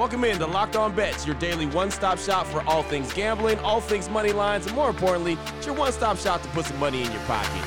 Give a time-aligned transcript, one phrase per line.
[0.00, 3.58] Welcome in to Locked On Bets, your daily one stop shop for all things gambling,
[3.58, 6.78] all things money lines, and more importantly, it's your one stop shop to put some
[6.78, 7.62] money in your pocket.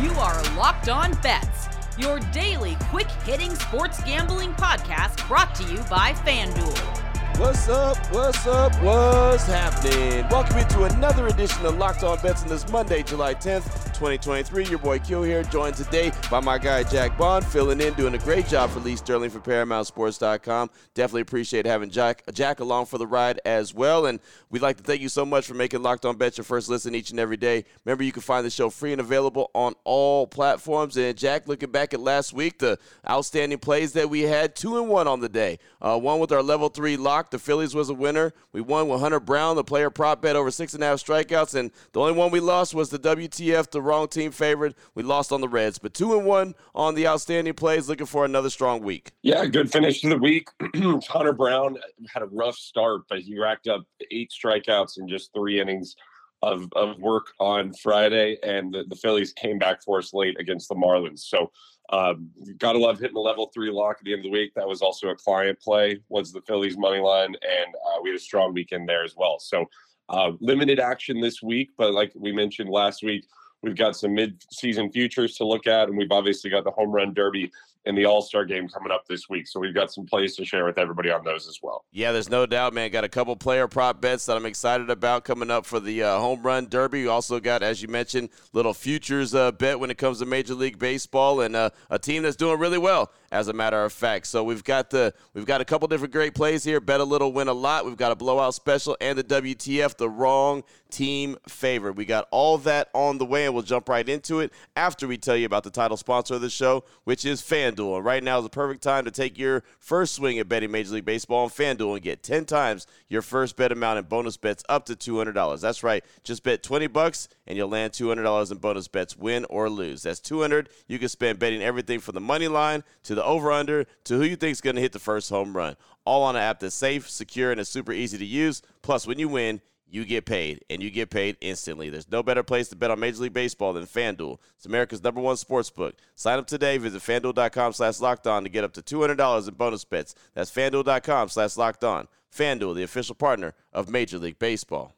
[0.00, 1.68] You are Locked On Bets,
[1.98, 7.38] your daily quick hitting sports gambling podcast brought to you by FanDuel.
[7.38, 7.98] What's up?
[8.10, 8.72] What's up?
[8.82, 10.26] What's happening?
[10.30, 14.66] Welcome into another edition of Locked On Bets on this Monday, July 10th, 2023.
[14.66, 18.18] Your boy Q here, joined today by my guy Jack Bond, filling in, doing a
[18.18, 20.70] great job for Lee Sterling for ParamountSports.com.
[20.94, 24.06] Definitely appreciate having Jack Jack along for the ride as well.
[24.06, 24.20] And
[24.50, 26.94] we'd like to thank you so much for making Locked On Bets your first listen
[26.94, 27.64] each and every day.
[27.84, 30.96] Remember, you can find the show free and available on all platforms.
[30.96, 34.88] And Jack, looking back at last week, the outstanding plays that we had, two and
[34.88, 35.58] one on the day.
[35.80, 38.32] Uh, one with our level three lock the Phillies was a winner.
[38.52, 41.54] We won with Hunter Brown, the player prop bet over six and a half strikeouts,
[41.54, 44.76] and the only one we lost was the WTF, the wrong team favorite.
[44.94, 47.88] We lost on the Reds, but two and one on the outstanding plays.
[47.88, 49.12] Looking for another strong week.
[49.22, 50.48] Yeah, good finish to the week.
[51.08, 51.78] Hunter Brown
[52.12, 55.94] had a rough start, but he racked up eight strikeouts in just three innings.
[56.42, 60.68] Of, of work on Friday, and the, the Phillies came back for us late against
[60.68, 61.20] the Marlins.
[61.20, 61.50] So
[61.90, 64.52] um, gotta love hitting the level three lock at the end of the week.
[64.54, 66.00] That was also a client play.
[66.10, 69.38] Was the Phillies money line, and uh, we had a strong weekend there as well.
[69.38, 69.66] So
[70.08, 73.26] uh, limited action this week, but like we mentioned last week,
[73.64, 77.14] we've got some mid-season futures to look at, and we've obviously got the home run
[77.14, 77.50] derby
[77.86, 79.46] in the All Star game coming up this week.
[79.46, 81.84] So we've got some plays to share with everybody on those as well.
[81.92, 82.90] Yeah, there's no doubt, man.
[82.90, 86.18] Got a couple player prop bets that I'm excited about coming up for the uh,
[86.18, 87.06] home run derby.
[87.06, 90.78] Also got, as you mentioned, little futures uh, bet when it comes to Major League
[90.78, 94.26] Baseball and uh, a team that's doing really well, as a matter of fact.
[94.26, 96.80] So we've got the we've got a couple different great plays here.
[96.80, 97.84] Bet a little, win a lot.
[97.84, 101.96] We've got a blowout special and the WTF, the wrong team favorite.
[101.96, 105.18] We got all that on the way, and we'll jump right into it after we
[105.18, 107.42] tell you about the title sponsor of the show, which is
[107.74, 107.96] FanDuel.
[107.96, 110.94] And right now is the perfect time to take your first swing at betting Major
[110.94, 114.64] League Baseball on FanDuel and get 10 times your first bet amount in bonus bets
[114.68, 115.60] up to $200.
[115.60, 116.04] That's right.
[116.22, 120.02] Just bet 20 bucks and you'll land $200 in bonus bets, win or lose.
[120.02, 124.16] That's 200 you can spend betting everything from the money line to the over-under to
[124.16, 125.76] who you think is going to hit the first home run.
[126.04, 128.60] All on an app that's safe, secure, and is super easy to use.
[128.82, 131.88] Plus, when you win, you get paid, and you get paid instantly.
[131.90, 134.38] There's no better place to bet on Major League Baseball than FanDuel.
[134.56, 135.94] It's America's number one sports book.
[136.14, 136.78] Sign up today.
[136.78, 140.14] Visit FanDuel.com slash locked on to get up to $200 in bonus bets.
[140.34, 142.08] That's FanDuel.com slash locked on.
[142.34, 144.94] FanDuel, the official partner of Major League Baseball.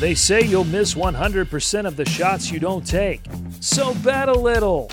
[0.00, 3.20] They say you'll miss 100% of the shots you don't take.
[3.60, 4.90] So bet a little,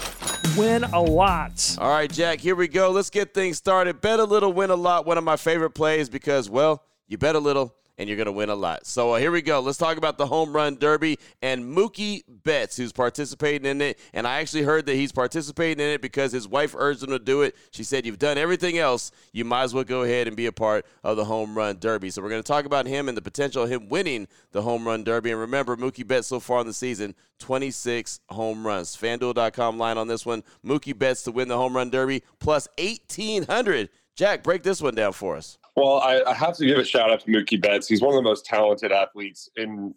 [0.56, 1.76] win a lot.
[1.80, 2.92] All right, Jack, here we go.
[2.92, 4.00] Let's get things started.
[4.00, 5.06] Bet a little, win a lot.
[5.06, 8.32] One of my favorite plays because, well, you bet a little and you're going to
[8.32, 8.88] win a lot.
[8.88, 9.60] So uh, here we go.
[9.60, 14.00] Let's talk about the home run derby and Mookie Betts, who's participating in it.
[14.12, 17.20] And I actually heard that he's participating in it because his wife urged him to
[17.20, 17.56] do it.
[17.70, 19.12] She said, You've done everything else.
[19.34, 22.10] You might as well go ahead and be a part of the home run derby.
[22.10, 24.88] So we're going to talk about him and the potential of him winning the home
[24.88, 25.30] run derby.
[25.30, 28.98] And remember, Mookie Betts so far in the season, 26 home runs.
[28.98, 30.44] FanDuel.com line on this one.
[30.66, 33.90] Mookie Betts to win the home run derby plus 1,800.
[34.16, 35.60] Jack, break this one down for us.
[35.76, 37.88] Well, I, I, have to give a shout out to Mookie Betts.
[37.88, 39.94] He's one of the most talented athletes in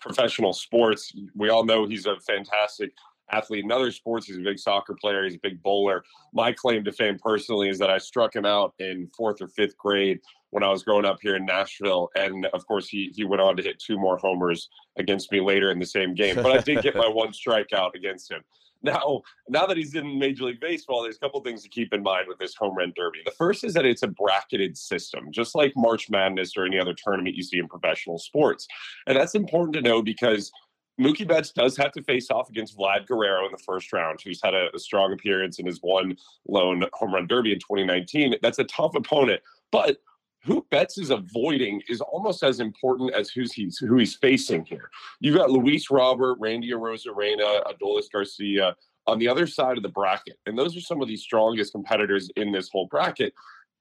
[0.00, 1.14] professional sports.
[1.36, 2.92] We all know he's a fantastic
[3.30, 4.26] athlete in other sports.
[4.26, 5.24] He's a big soccer player.
[5.24, 6.04] He's a big bowler.
[6.32, 9.76] My claim to fame personally is that I struck him out in fourth or fifth
[9.76, 10.20] grade
[10.50, 12.10] when I was growing up here in Nashville.
[12.16, 14.68] And of course, he, he went on to hit two more homers
[14.98, 16.36] against me later in the same game.
[16.36, 18.42] But I did get my one strikeout against him.
[18.84, 22.02] Now, now that he's in Major League Baseball, there's a couple things to keep in
[22.02, 23.20] mind with this home run derby.
[23.24, 26.94] The first is that it's a bracketed system, just like March Madness or any other
[26.94, 28.68] tournament you see in professional sports.
[29.06, 30.52] And that's important to know because
[31.00, 34.40] Mookie Betts does have to face off against Vlad Guerrero in the first round, who's
[34.42, 36.16] had a, a strong appearance in his one
[36.46, 38.36] lone home run derby in 2019.
[38.42, 39.98] That's a tough opponent, but
[40.44, 44.90] who Betts is avoiding is almost as important as who's he's who he's facing here.
[45.20, 50.38] You've got Luis Robert, Randy Arozarena, Adolis Garcia on the other side of the bracket,
[50.46, 53.34] and those are some of the strongest competitors in this whole bracket.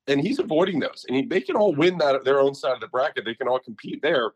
[0.08, 2.82] And he's avoiding those, and he, they can all win that their own side of
[2.82, 3.24] the bracket.
[3.24, 4.32] They can all compete there.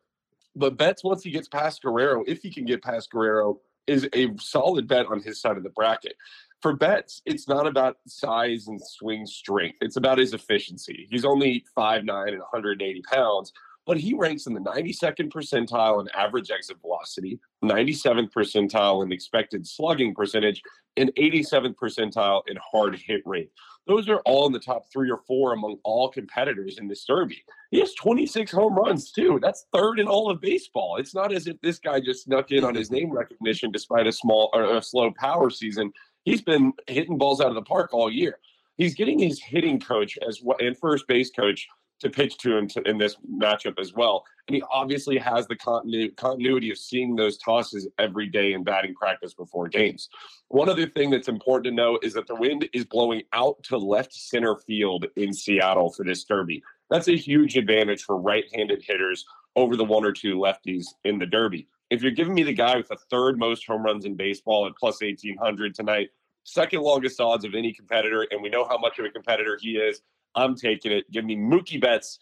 [0.58, 4.28] But Betts, once he gets past Guerrero, if he can get past Guerrero, is a
[4.38, 6.16] solid bet on his side of the bracket
[6.62, 9.78] for Betts, it's not about size and swing strength.
[9.82, 11.08] It's about his efficiency.
[11.10, 12.00] He's only 5'9
[12.30, 13.54] and 180 pounds,
[13.88, 19.66] but he ranks in the 92nd percentile in average exit velocity, 97th percentile in expected
[19.66, 20.62] slugging percentage,
[20.98, 23.50] and 87th percentile in hard hit rate.
[23.88, 27.42] Those are all in the top three or four among all competitors in this derby.
[27.72, 29.40] He has 26 home runs, too.
[29.42, 30.98] That's third in all of baseball.
[30.98, 34.12] It's not as if this guy just snuck in on his name recognition despite a
[34.12, 35.94] small or a slow power season
[36.28, 38.38] he's been hitting balls out of the park all year.
[38.76, 41.68] he's getting his hitting coach as well and first base coach
[42.00, 44.26] to pitch to him to, in this matchup as well.
[44.48, 48.94] And he obviously has the continu- continuity of seeing those tosses every day in batting
[48.94, 50.10] practice before games.
[50.50, 53.78] One other thing that's important to know is that the wind is blowing out to
[53.78, 56.64] left center field in Seattle for this derby.
[56.90, 61.18] That's a huge advantage for right handed hitters over the one or two lefties in
[61.18, 61.68] the derby.
[61.90, 64.76] If you're giving me the guy with the third most home runs in baseball at
[64.78, 66.10] plus 1800 tonight,
[66.44, 69.72] second longest odds of any competitor, and we know how much of a competitor he
[69.78, 70.02] is
[70.36, 71.10] I'm taking it.
[71.12, 72.20] Give me Mookie Betts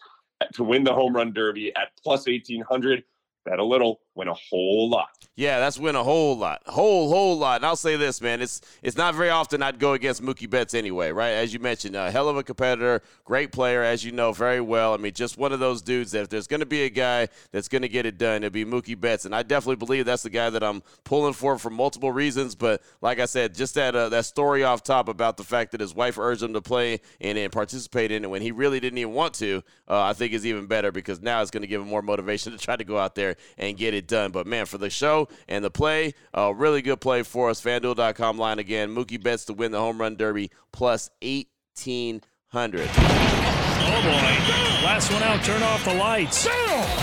[0.54, 3.04] to win the home run derby at plus 1800.
[3.44, 5.26] Bet a little, win a whole lot.
[5.36, 7.56] Yeah, that's win a whole lot, whole whole lot.
[7.56, 10.72] And I'll say this, man, it's it's not very often I'd go against Mookie Betts
[10.72, 11.32] anyway, right?
[11.32, 14.94] As you mentioned, a hell of a competitor, great player, as you know very well.
[14.94, 17.28] I mean, just one of those dudes that if there's going to be a guy
[17.52, 20.22] that's going to get it done, it'll be Mookie Betts, and I definitely believe that's
[20.22, 22.54] the guy that I'm pulling for for multiple reasons.
[22.54, 25.82] But like I said, just that uh, that story off top about the fact that
[25.82, 28.98] his wife urged him to play and, and participate in it when he really didn't
[28.98, 31.82] even want to, uh, I think is even better because now it's going to give
[31.82, 34.30] him more motivation to try to go out there and get it done.
[34.30, 36.14] But man, for the show and the play.
[36.34, 37.60] A really good play for us.
[37.60, 38.94] FanDuel.com line again.
[38.94, 43.65] Mookie Betts to win the home run derby plus 1,800.
[43.78, 44.56] Oh boy.
[44.84, 46.44] Last one out, turn off the lights.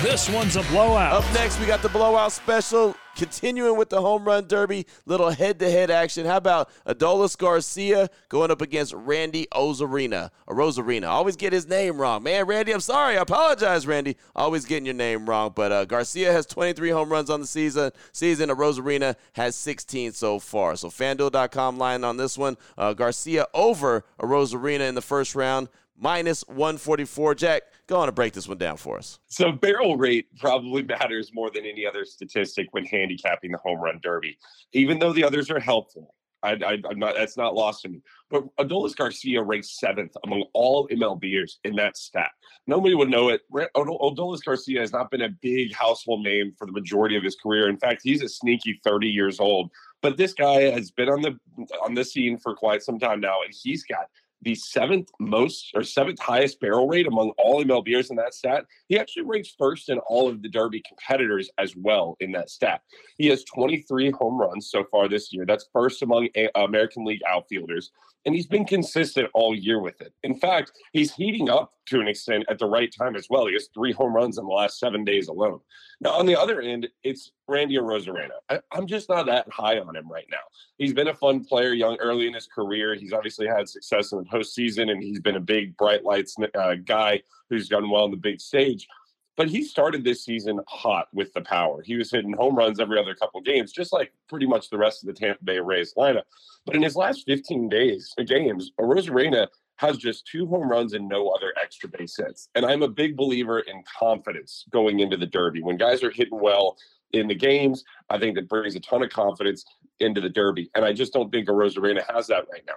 [0.01, 1.23] This one's a blowout.
[1.23, 2.95] Up next, we got the blowout special.
[3.15, 6.25] Continuing with the home run derby, little head to head action.
[6.25, 10.31] How about Adolis Garcia going up against Randy Ozarena?
[10.47, 11.07] Or Rosarina.
[11.07, 12.23] Always get his name wrong.
[12.23, 13.17] Man, Randy, I'm sorry.
[13.17, 14.17] I apologize, Randy.
[14.35, 15.51] Always getting your name wrong.
[15.55, 17.91] But uh, Garcia has 23 home runs on the season.
[18.13, 18.49] Season.
[18.49, 20.75] A Rosarina has 16 so far.
[20.75, 22.57] So FanDuel.com line on this one.
[22.77, 27.35] Uh, Garcia over a Rosarina in the first round minus 144.
[27.35, 29.19] Jack, go on and break this one down for us.
[29.27, 33.99] So, barrel rate probably matters more than any other statistic when handicapping the home run
[34.01, 34.37] derby,
[34.73, 36.13] even though the others are helpful.
[36.43, 36.51] I,
[36.91, 37.15] am not.
[37.15, 38.01] That's not lost to me.
[38.29, 42.31] But Adolis Garcia ranks seventh among all MLBers in that stat.
[42.67, 43.41] Nobody would know it.
[43.53, 47.69] Adolis Garcia has not been a big household name for the majority of his career.
[47.69, 49.71] In fact, he's a sneaky 30 years old.
[50.01, 51.37] But this guy has been on the
[51.81, 54.07] on the scene for quite some time now, and he's got
[54.43, 58.65] the seventh most or seventh highest barrel rate among all MLBers in that stat.
[58.87, 62.81] He actually ranks first in all of the Derby competitors as well in that stat.
[63.17, 65.45] He has 23 home runs so far this year.
[65.45, 67.91] That's first among American League outfielders.
[68.25, 70.13] And he's been consistent all year with it.
[70.23, 73.47] In fact, he's heating up to an extent at the right time as well.
[73.47, 75.59] He has three home runs in the last seven days alone.
[75.99, 78.31] Now, on the other end, it's Randy Arozarena.
[78.49, 80.37] I, am just not that high on him right now.
[80.77, 82.95] He's been a fun player young early in his career.
[82.95, 86.75] He's obviously had success in the postseason, and he's been a big bright lights uh,
[86.85, 88.87] guy who's done well on the big stage.
[89.35, 91.81] But he started this season hot with the power.
[91.81, 95.03] He was hitting home runs every other couple games, just like pretty much the rest
[95.03, 96.23] of the Tampa Bay Rays lineup.
[96.65, 99.47] But in his last 15 days of games, Arozarena
[99.77, 102.49] has just two home runs and no other extra base hits.
[102.55, 105.63] And I'm a big believer in confidence going into the Derby.
[105.63, 106.77] When guys are hitting well
[107.11, 109.65] in the games, I think that brings a ton of confidence
[109.99, 110.69] into the Derby.
[110.75, 112.75] And I just don't think Arozarena has that right now.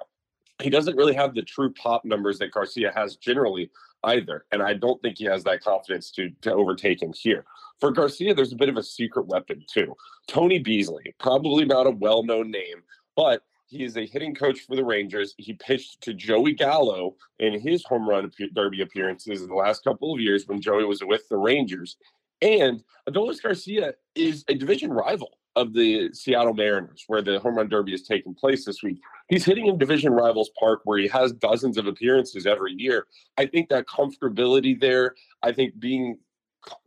[0.63, 3.71] He doesn't really have the true pop numbers that Garcia has generally
[4.05, 4.45] either.
[4.53, 7.45] And I don't think he has that confidence to, to overtake him here.
[7.81, 9.95] For Garcia, there's a bit of a secret weapon, too.
[10.27, 12.83] Tony Beasley, probably not a well known name,
[13.17, 15.35] but he is a hitting coach for the Rangers.
[15.39, 20.15] He pitched to Joey Gallo in his home run derby appearances in the last couple
[20.15, 21.97] of years when Joey was with the Rangers.
[22.41, 27.69] And Adolis Garcia is a division rival of the Seattle Mariners, where the home run
[27.69, 29.01] derby is taking place this week.
[29.29, 33.07] He's hitting in division rivals park where he has dozens of appearances every year.
[33.39, 36.19] I think that comfortability there, I think being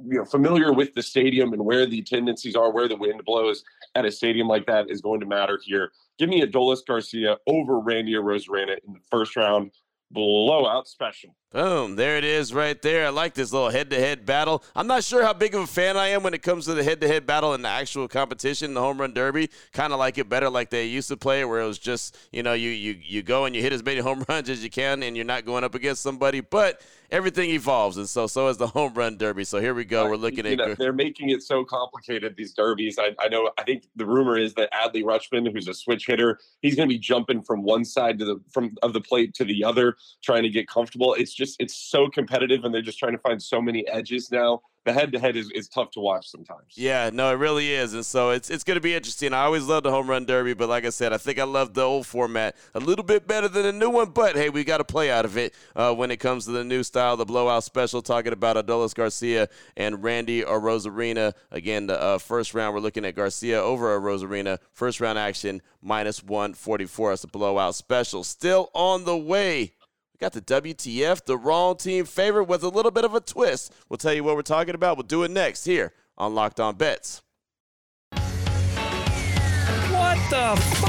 [0.06, 3.64] you know familiar with the stadium and where the tendencies are, where the wind blows
[3.96, 5.92] at a stadium like that is going to matter here.
[6.20, 9.72] Give me Adolis Garcia over Randy Arozarena in the first round
[10.12, 11.36] blowout special.
[11.52, 13.08] Boom, there it is right there.
[13.08, 14.64] I like this little head to head battle.
[14.76, 16.84] I'm not sure how big of a fan I am when it comes to the
[16.84, 19.50] head to head battle in the actual competition, the home run derby.
[19.74, 22.44] Kind of like it better like they used to play where it was just, you
[22.44, 25.02] know, you, you, you go and you hit as many home runs as you can
[25.02, 26.40] and you're not going up against somebody.
[26.40, 29.44] But everything evolves, and so so is the home run derby.
[29.44, 30.08] So here we go.
[30.08, 30.58] We're looking you at.
[30.58, 32.98] Know, they're making it so complicated, these derbies.
[33.00, 36.40] I, I know, I think the rumor is that Adley Rutschman, who's a switch hitter,
[36.62, 39.46] he's going to be jumping from one side to the from of the plate to
[39.46, 41.14] the other, trying to get comfortable.
[41.14, 44.62] It's just, it's so competitive and they're just trying to find so many edges now
[44.86, 46.74] the head to head is is tough to watch sometimes.
[46.76, 49.34] Yeah, no, it really is, and so it's it's going to be interesting.
[49.34, 51.74] I always love the home run derby, but like I said, I think I love
[51.74, 54.12] the old format a little bit better than the new one.
[54.12, 56.64] But hey, we got to play out of it uh, when it comes to the
[56.64, 58.02] new style, the blowout special.
[58.02, 61.34] Talking about Adolis Garcia and Randy Arozarena.
[61.52, 64.60] Again, the uh, first round we're looking at Garcia over Arozarena.
[64.72, 67.12] First round action minus one forty four.
[67.12, 68.24] That's a blowout special.
[68.24, 69.74] Still on the way
[70.20, 73.74] got the WTF, the wrong team favorite with a little bit of a twist.
[73.88, 74.98] We'll tell you what we're talking about.
[74.98, 77.22] We'll do it next here on Locked On Bets.
[79.92, 80.82] What the f-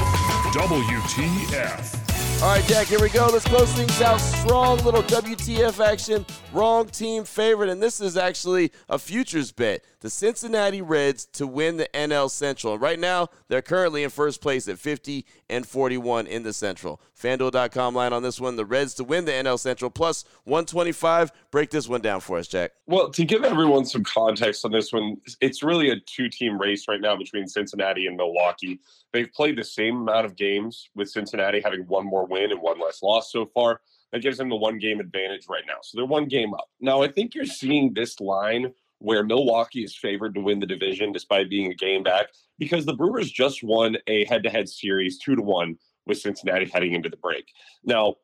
[0.53, 2.00] WTF.
[2.41, 3.29] All right, Jack, here we go.
[3.31, 4.17] Let's close things out.
[4.17, 6.25] Strong little WTF action.
[6.51, 7.69] Wrong team favorite.
[7.69, 9.83] And this is actually a futures bet.
[9.99, 12.79] The Cincinnati Reds to win the NL Central.
[12.79, 16.99] Right now, they're currently in first place at 50 and 41 in the Central.
[17.21, 18.55] FanDuel.com line on this one.
[18.55, 21.31] The Reds to win the NL Central plus 125.
[21.51, 22.71] Break this one down for us, Jack.
[22.87, 26.87] Well, to give everyone some context on this one, it's really a two team race
[26.87, 28.79] right now between Cincinnati and Milwaukee.
[29.13, 32.79] They've played the same amount of games with Cincinnati having one more win and one
[32.79, 33.81] less loss so far.
[34.11, 35.77] That gives them the one game advantage right now.
[35.83, 36.69] So they're one game up.
[36.79, 41.11] Now, I think you're seeing this line where Milwaukee is favored to win the division
[41.11, 42.27] despite being a game back
[42.59, 46.65] because the Brewers just won a head to head series two to one with Cincinnati
[46.65, 47.45] heading into the break.
[47.83, 48.15] Now,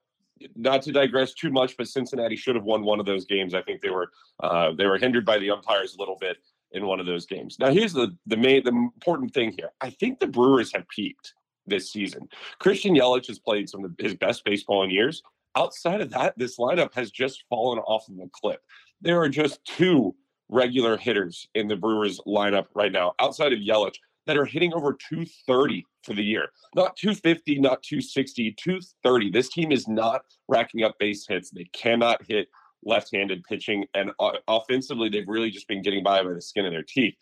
[0.55, 3.55] not to digress too much, but Cincinnati should have won one of those games.
[3.55, 4.11] I think they were
[4.41, 6.37] uh, they were hindered by the umpires a little bit
[6.71, 7.57] in one of those games.
[7.59, 9.71] Now, here's the the main the important thing here.
[9.81, 11.33] I think the Brewers have peaked
[11.67, 12.27] this season.
[12.59, 15.21] Christian Yelich has played some of his best baseball in years.
[15.55, 18.59] Outside of that, this lineup has just fallen off of a cliff.
[19.01, 20.15] There are just two
[20.50, 23.95] regular hitters in the Brewers lineup right now, outside of Yelich,
[24.27, 26.50] that are hitting over 230 for the year.
[26.75, 29.31] Not 250, not 260, 230.
[29.31, 31.50] This team is not racking up base hits.
[31.50, 32.47] They cannot hit
[32.83, 34.12] left-handed pitching, and
[34.47, 37.15] offensively, they've really just been getting by by the skin of their teeth.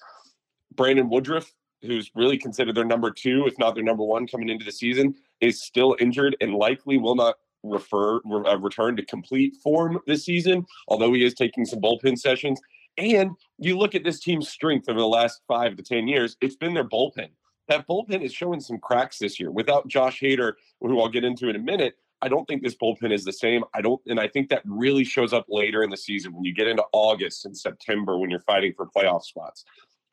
[0.76, 1.52] Brandon Woodruff,
[1.86, 5.16] who's really considered their number two, if not their number one, coming into the season,
[5.42, 10.66] is still injured and likely will not refer uh, return to complete form this season.
[10.88, 12.60] Although he is taking some bullpen sessions,
[12.98, 16.56] and you look at this team's strength over the last five to ten years, it's
[16.56, 17.30] been their bullpen.
[17.68, 19.52] That bullpen is showing some cracks this year.
[19.52, 23.12] Without Josh Hader, who I'll get into in a minute, I don't think this bullpen
[23.12, 23.64] is the same.
[23.74, 26.54] I don't, and I think that really shows up later in the season when you
[26.54, 29.66] get into August and September when you're fighting for playoff spots.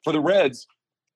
[0.02, 0.66] For the Reds,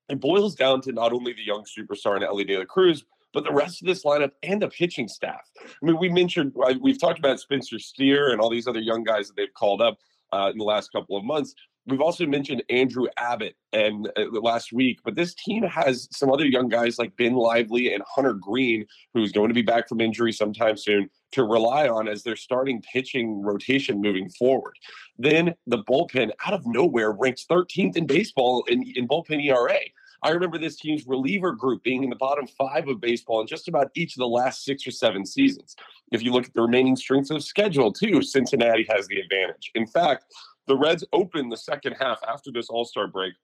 [0.08, 3.44] it boils down to not only the young superstar in Elly De La Cruz, but
[3.44, 5.42] the rest of this lineup and the pitching staff.
[5.62, 9.28] I mean, we mentioned we've talked about Spencer Steer and all these other young guys
[9.28, 9.98] that they've called up
[10.32, 11.54] uh, in the last couple of months.
[11.86, 16.44] We've also mentioned Andrew Abbott and uh, last week, but this team has some other
[16.44, 20.32] young guys like Ben Lively and Hunter Greene, who's going to be back from injury
[20.32, 24.75] sometime soon, to rely on as their starting pitching rotation moving forward.
[25.19, 29.78] Then the bullpen, out of nowhere, ranks 13th in baseball in, in bullpen ERA.
[30.23, 33.69] I remember this team's reliever group being in the bottom five of baseball in just
[33.69, 35.76] about each of the last six or seven seasons.
[36.11, 39.73] If you look at the remaining strengths of schedule, too, Cincinnati has the advantage.
[39.75, 40.25] In fact,
[40.66, 43.35] the Reds open the second half after this All Star break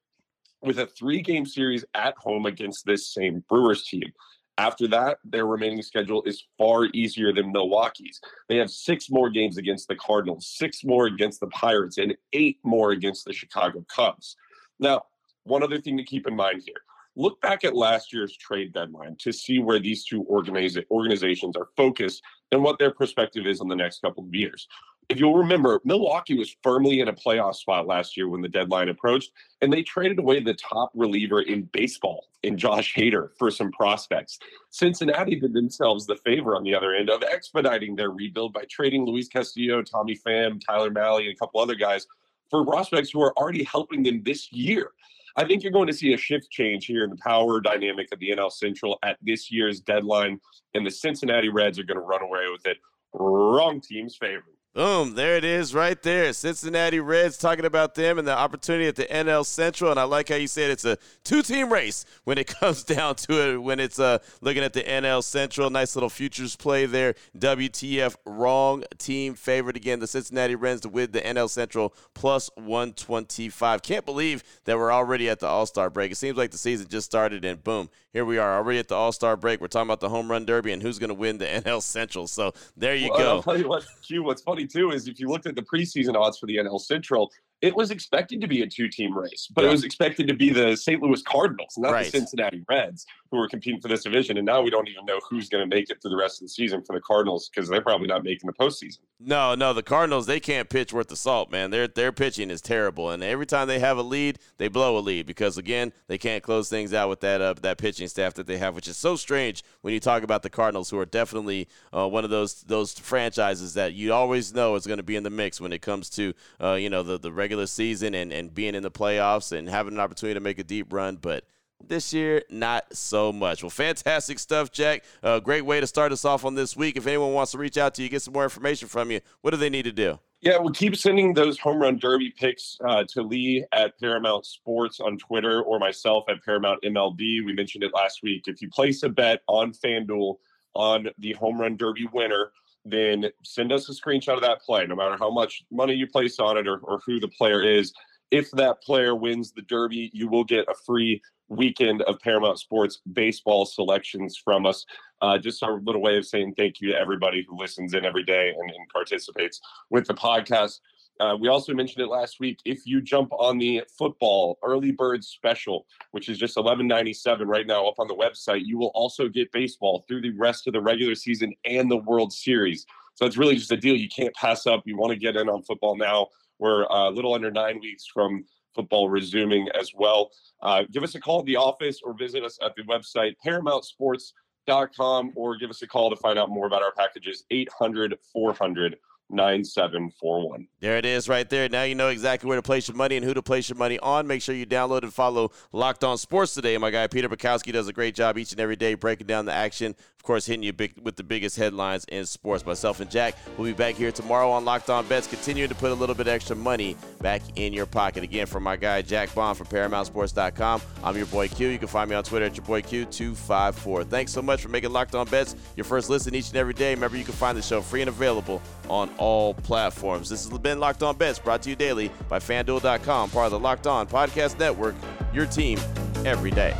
[0.62, 4.10] with a three game series at home against this same Brewers team.
[4.58, 8.20] After that, their remaining schedule is far easier than Milwaukee's.
[8.48, 12.58] They have six more games against the Cardinals, six more against the Pirates, and eight
[12.62, 14.36] more against the Chicago Cubs.
[14.78, 15.04] Now,
[15.44, 16.82] one other thing to keep in mind here
[17.16, 21.68] look back at last year's trade deadline to see where these two organiza- organizations are
[21.76, 24.66] focused and what their perspective is on the next couple of years.
[25.12, 28.88] If you'll remember, Milwaukee was firmly in a playoff spot last year when the deadline
[28.88, 33.70] approached, and they traded away the top reliever in baseball in Josh Hader for some
[33.72, 34.38] prospects.
[34.70, 39.04] Cincinnati did themselves the favor on the other end of expediting their rebuild by trading
[39.04, 42.06] Luis Castillo, Tommy Pham, Tyler Mahle, and a couple other guys
[42.48, 44.92] for prospects who are already helping them this year.
[45.36, 48.18] I think you're going to see a shift change here in the power dynamic of
[48.18, 50.40] the NL Central at this year's deadline,
[50.72, 52.78] and the Cincinnati Reds are going to run away with it.
[53.12, 54.56] Wrong team's favorite.
[54.74, 56.32] Boom, there it is right there.
[56.32, 59.90] Cincinnati Reds talking about them and the opportunity at the NL Central.
[59.90, 63.16] And I like how you said it's a two team race when it comes down
[63.16, 65.68] to it, when it's uh, looking at the NL Central.
[65.68, 67.14] Nice little futures play there.
[67.36, 70.00] WTF, wrong team favorite again.
[70.00, 73.82] The Cincinnati Reds to win the NL Central plus 125.
[73.82, 76.12] Can't believe that we're already at the All Star break.
[76.12, 78.94] It seems like the season just started and boom, here we are already at the
[78.94, 79.60] All Star break.
[79.60, 82.26] We're talking about the home run derby and who's going to win the NL Central.
[82.26, 83.36] So there you well, go.
[83.36, 86.14] I'll tell you what, Q, what's funny too is if you looked at the preseason
[86.14, 87.30] odds for the NL Central,
[87.62, 89.68] it was expected to be a two-team race, but yeah.
[89.68, 91.00] it was expected to be the St.
[91.00, 92.04] Louis Cardinals, not right.
[92.04, 94.36] the Cincinnati Reds, who were competing for this division.
[94.36, 96.46] And now we don't even know who's going to make it through the rest of
[96.46, 98.98] the season for the Cardinals because they're probably not making the postseason.
[99.20, 101.70] No, no, the Cardinals they can't pitch worth the salt, man.
[101.70, 105.00] Their their pitching is terrible, and every time they have a lead, they blow a
[105.00, 108.48] lead because again they can't close things out with that uh, that pitching staff that
[108.48, 111.68] they have, which is so strange when you talk about the Cardinals, who are definitely
[111.96, 115.22] uh, one of those those franchises that you always know is going to be in
[115.22, 118.54] the mix when it comes to uh, you know the the regular season and and
[118.54, 121.44] being in the playoffs and having an opportunity to make a deep run, but
[121.84, 123.62] This year, not so much.
[123.62, 125.02] Well, fantastic stuff, Jack.
[125.22, 126.96] Uh, great way to start us off on this week.
[126.96, 129.50] If anyone wants to reach out to you, get some more information from you, what
[129.50, 130.18] do they need to do?
[130.40, 134.98] Yeah, we'll keep sending those home run derby picks uh, to Lee at Paramount Sports
[135.00, 137.44] on Twitter or myself at Paramount MLB.
[137.44, 138.44] We mentioned it last week.
[138.46, 140.36] If you place a bet on FanDuel
[140.74, 142.50] on the home run derby winner,
[142.84, 146.38] then send us a screenshot of that play, no matter how much money you place
[146.38, 147.92] on it or, or who the player is.
[148.30, 153.00] If that player wins the derby, you will get a free weekend of Paramount Sports
[153.12, 154.84] baseball selections from us.
[155.20, 158.24] Uh, just our little way of saying thank you to everybody who listens in every
[158.24, 159.60] day and, and participates
[159.90, 160.80] with the podcast.
[161.22, 162.58] Uh, we also mentioned it last week.
[162.64, 167.46] If you jump on the football early bird special, which is just eleven ninety seven
[167.46, 170.72] right now up on the website, you will also get baseball through the rest of
[170.72, 172.86] the regular season and the World Series.
[173.14, 174.82] So it's really just a deal you can't pass up.
[174.84, 176.26] You want to get in on football now.
[176.58, 180.32] We're uh, a little under nine weeks from football resuming as well.
[180.60, 185.32] Uh, give us a call at the office or visit us at the website paramountsports.com
[185.36, 188.96] or give us a call to find out more about our packages 800 400
[189.32, 190.68] 9741.
[190.80, 191.68] There it is right there.
[191.68, 193.98] Now you know exactly where to place your money and who to place your money
[193.98, 194.26] on.
[194.26, 196.76] Make sure you download and follow Locked On Sports today.
[196.78, 199.52] My guy Peter Bukowski does a great job each and every day breaking down the
[199.52, 199.94] action.
[200.22, 202.64] Of course, hitting you big, with the biggest headlines in sports.
[202.64, 205.90] Myself and Jack will be back here tomorrow on Locked On Bets, continuing to put
[205.90, 208.22] a little bit extra money back in your pocket.
[208.22, 211.66] Again, from my guy Jack Bond from ParamountSports.com, I'm your boy Q.
[211.66, 214.06] You can find me on Twitter at your boy Q254.
[214.06, 216.94] Thanks so much for making Locked On Bets your first listen each and every day.
[216.94, 220.28] Remember, you can find the show free and available on all platforms.
[220.28, 223.58] This has been Locked On Bets, brought to you daily by FanDuel.com, part of the
[223.58, 224.94] Locked On Podcast Network,
[225.34, 225.80] your team
[226.24, 226.76] every day.